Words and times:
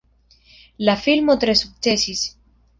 La 0.89 0.95
filmo 1.03 1.37
tre 1.45 1.57
sukcesis. 1.63 2.27